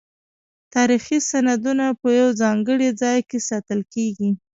تاریخي 0.73 1.17
سندونه 1.29 1.85
په 2.01 2.07
یو 2.19 2.29
ځانګړي 2.41 2.89
ځای 3.01 3.19
کې 3.29 3.39
ساتل 3.49 3.79
کیږي. 3.93 4.29